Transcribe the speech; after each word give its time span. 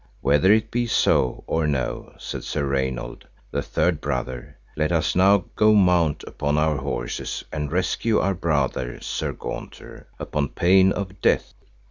Whether 0.21 0.51
it 0.51 0.71
be 0.71 0.87
so 0.87 1.43
or 1.45 1.67
no, 1.67 2.15
said 2.17 2.43
Sir 2.43 2.65
Raynold, 2.67 3.25
the 3.51 3.61
third 3.61 4.01
brother, 4.01 4.57
let 4.75 4.91
us 4.91 5.15
now 5.15 5.45
go 5.55 5.75
mount 5.75 6.23
upon 6.25 6.57
our 6.57 6.77
horses 6.77 7.43
and 7.53 7.71
rescue 7.71 8.17
our 8.17 8.33
brother 8.33 8.99
Sir 8.99 9.31
Gaunter, 9.31 10.07
upon 10.19 10.49
pain 10.49 10.91
of 10.91 11.21
death. 11.21 11.53